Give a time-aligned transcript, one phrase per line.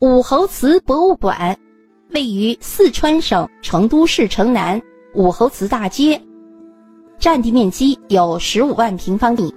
[0.00, 1.56] 武侯祠博物馆
[2.12, 4.80] 位于四川省成都市城南
[5.14, 6.20] 武侯祠大街，
[7.16, 9.54] 占地面积有十五万平方米。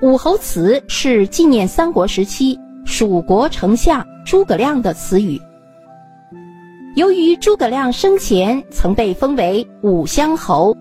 [0.00, 5.38] 武侯祠是纪念三国时期蜀国丞相诸葛亮的词语。
[6.96, 10.74] 由于诸葛亮生前曾被封为武乡侯，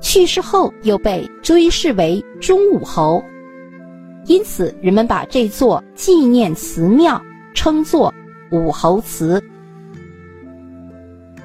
[0.00, 3.22] 去世后又被追谥为忠武侯，
[4.26, 7.20] 因此人们把这座纪念祠庙
[7.54, 8.12] 称作
[8.50, 9.42] 武侯祠。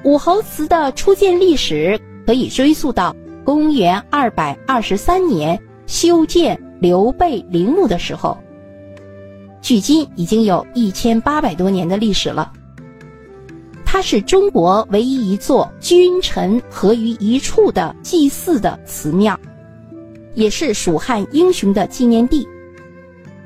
[0.04, 3.14] 武侯祠的初建历史可以追溯到
[3.44, 8.38] 公元二百二十三年修建刘备陵墓的时候，
[9.60, 12.52] 距今已经有一千八百多年的历史了。
[13.84, 19.38] 它是中国唯一一座君臣合于一处的祭祀的祠庙，
[20.34, 22.46] 也是蜀汉英雄的纪念地，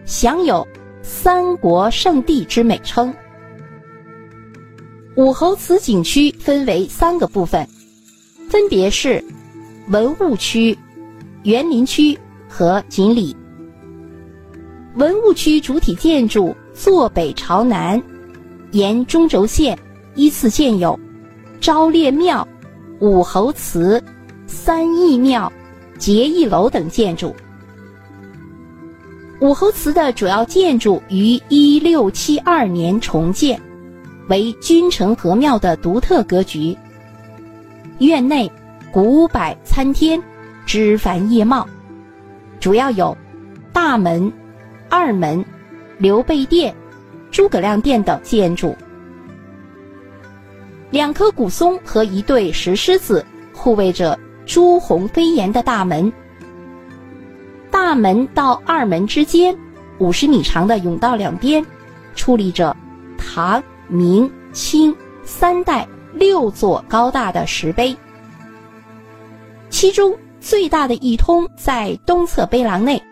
[0.04, 0.66] 享有
[1.02, 3.12] “三国圣地”之美称。
[5.16, 7.66] 武侯祠景区分为三个部分，
[8.48, 9.22] 分别是
[9.88, 10.76] 文物区、
[11.42, 12.18] 园林区
[12.48, 13.36] 和锦里。
[14.94, 18.02] 文物区主体建筑坐北朝南，
[18.72, 19.78] 沿中轴线。
[20.14, 21.00] 依次建有
[21.58, 22.46] 昭烈庙、
[23.00, 24.04] 武侯祠、
[24.46, 25.50] 三义庙、
[25.96, 27.34] 结义楼等建筑。
[29.42, 33.60] 武侯祠的主要建筑于一六七二年重建，
[34.28, 36.78] 为君臣合庙的独特格局。
[37.98, 38.48] 院内
[38.92, 40.22] 古柏参天，
[40.64, 41.66] 枝繁叶茂，
[42.60, 43.18] 主要有
[43.72, 44.32] 大门、
[44.88, 45.44] 二门、
[45.98, 46.72] 刘备殿、
[47.32, 48.76] 诸葛亮殿等建筑。
[50.90, 56.12] 两棵古松和一对石狮子护卫着朱红飞檐的大门。
[57.72, 59.56] 大门到二门之间，
[59.98, 61.64] 五十米长的甬道两边，
[62.14, 62.76] 矗立着
[63.16, 67.96] 唐、明、清三代六座高大的石碑。
[69.70, 73.02] 其中最大的一通在东侧碑廊内，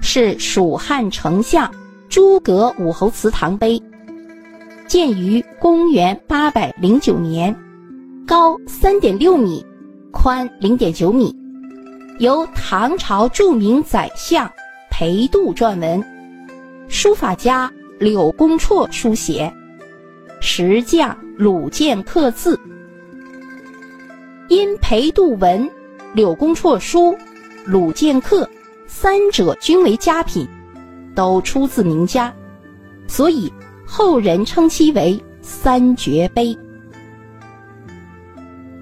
[0.00, 1.70] 是蜀汉丞相
[2.08, 3.80] 诸葛武侯祠堂碑。
[4.86, 7.54] 建于公元八百零九年，
[8.26, 9.64] 高三点六米，
[10.10, 11.34] 宽零点九米，
[12.18, 14.50] 由唐朝著名宰相
[14.90, 16.02] 裴度撰文，
[16.88, 19.52] 书法家柳公绰书写，
[20.40, 22.58] 石匠鲁建刻字。
[24.48, 25.68] 因裴度文、
[26.12, 27.16] 柳公绰书、
[27.64, 28.48] 鲁建刻
[28.86, 30.46] 三者均为佳品，
[31.16, 32.32] 都出自名家，
[33.06, 33.52] 所以。
[33.86, 36.58] 后人称其为三绝碑。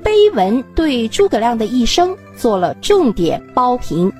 [0.02, 4.12] 碑文对诸葛亮的一生做了重点褒评，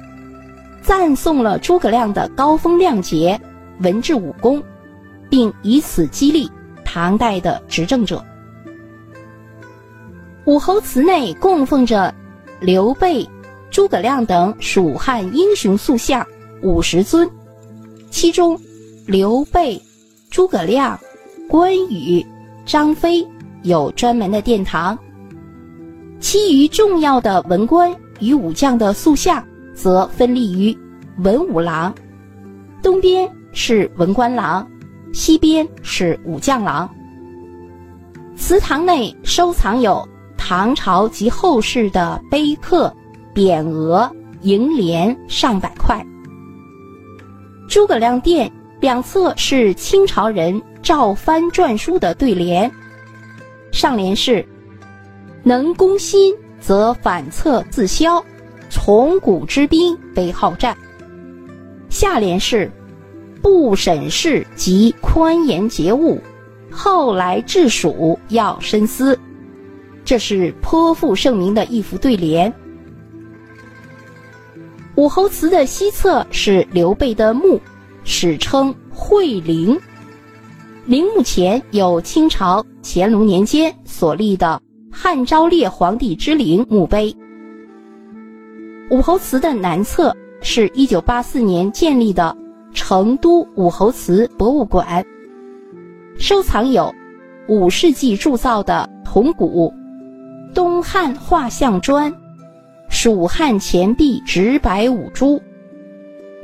[0.81, 3.41] 赞颂了诸葛亮的高风亮节、
[3.81, 4.63] 文治武功，
[5.29, 6.49] 并以此激励
[6.85, 8.25] 唐代的执政者。
[10.45, 12.15] 武侯祠内供奉着
[12.61, 13.29] 刘备、
[13.73, 16.25] 诸葛亮等蜀汉英雄塑像
[16.63, 17.29] 五十尊，
[18.09, 18.57] 其中
[19.05, 19.83] 刘备。
[20.31, 20.97] 诸葛亮、
[21.49, 22.25] 关羽、
[22.65, 23.27] 张飞
[23.65, 24.97] 有专门的殿堂，
[26.21, 29.45] 其余重要的文官与武将的塑像
[29.75, 30.75] 则分立于
[31.19, 31.95] 文武廊，
[32.83, 34.67] 东边是文官廊，
[35.13, 36.89] 西边是武将廊。
[38.37, 42.91] 祠堂内收藏有唐朝及后世的碑刻、
[43.35, 44.11] 匾额、
[44.43, 46.03] 楹联上百块。
[47.69, 48.51] 诸葛亮殿。
[48.81, 52.69] 两侧是清朝人赵藩篆书的对联，
[53.71, 54.45] 上联是
[55.45, 58.25] “能攻心，则反侧自消，
[58.71, 60.75] 从古之兵非好战”，
[61.91, 62.71] 下联是
[63.43, 66.19] “不审事及宽严节物，
[66.71, 69.19] 后来治蜀要深思”，
[70.07, 72.51] 这是颇负盛名的一副对联。
[74.95, 77.61] 武侯祠的西侧是刘备的墓。
[78.05, 79.81] 史称惠陵，
[80.87, 84.61] 陵墓前有清朝乾隆年间所立的
[84.95, 87.17] 汉昭烈皇帝之陵墓碑。
[88.91, 92.37] 武侯祠的南侧是一九八四年建立的
[92.75, 95.05] 成都武侯祠博物馆，
[96.19, 96.95] 收藏有
[97.49, 99.73] 五世纪铸造的铜鼓、
[100.55, 102.13] 东汉画像砖、
[102.91, 105.41] 蜀汉钱币直白五铢。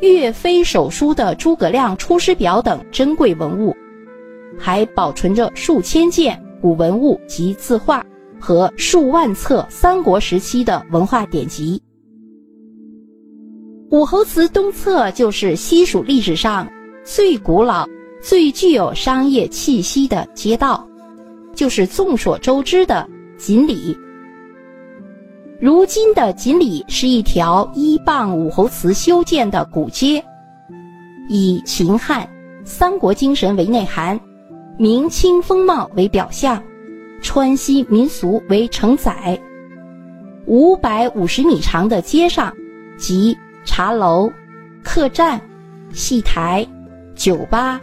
[0.00, 3.76] 岳飞手书的诸葛亮出师表等珍贵文物，
[4.58, 8.06] 还保存着数千件古文物及字画
[8.40, 11.81] 和数万册三国时期的文化典籍。
[13.90, 16.69] 武侯祠东侧就是西蜀历史上
[17.05, 17.87] 最古老、
[18.23, 20.87] 最具有商业气息的街道，
[21.55, 23.08] 就是众所周知的
[23.38, 23.96] 锦里。
[25.61, 30.23] 如今的锦里是一条依傍武侯祠修建的古街，
[31.29, 32.29] 以秦汉、
[32.64, 34.20] 三国精神为内涵，
[34.76, 36.62] 明清风貌为表象，
[37.23, 39.38] 川西民俗为承载。
[40.47, 42.53] 五百五十米长的街上，
[42.97, 44.31] 集茶楼、
[44.82, 45.41] 客栈、
[45.93, 46.67] 戏台、
[47.15, 47.81] 酒吧。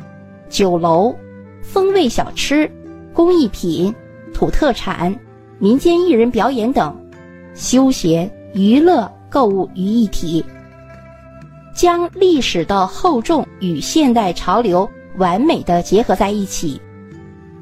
[0.47, 1.13] 酒楼、
[1.61, 2.71] 风味小吃、
[3.13, 3.93] 工艺品、
[4.31, 5.13] 土特产、
[5.57, 6.95] 民间艺人表演等，
[7.55, 10.45] 休闲、娱乐、购物于一体，
[11.73, 14.87] 将历史的厚重与现代潮流
[15.17, 16.79] 完美的结合在一起，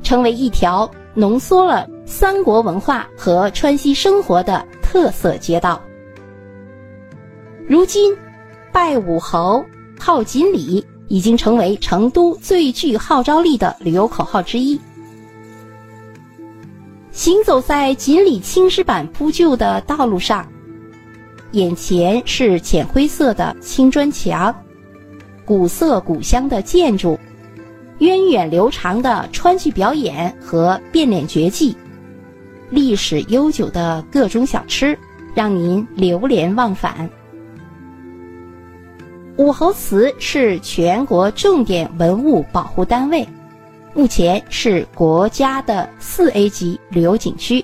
[0.04, 5.82] 成为一条浓缩了三国文化和川西生活的特色街道。
[7.68, 8.16] 如今，
[8.72, 9.64] 拜武侯、
[10.00, 10.86] 好锦鲤。
[11.10, 14.80] 已经成为成都最具号召力的旅游口号之一。
[17.12, 20.48] 行走在锦里青石板铺就的道路上，
[21.52, 24.56] 眼前是浅灰色的青砖墙，
[25.46, 27.20] 古色古香的建筑，
[28.00, 31.76] 源远流长的川剧表演和变脸绝技，
[32.70, 34.98] 历史悠久的各种小吃，
[35.34, 37.10] 让您流连忘返。
[39.38, 43.28] 武侯祠是全国重点文物保护单位，
[43.94, 47.64] 目前是国家的四 A 级旅游景区。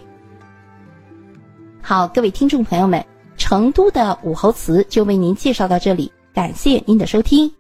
[1.82, 3.04] 好，各位听众朋友们，
[3.36, 7.59] 成都的武侯祠就为您介绍到这里，感谢您的收听。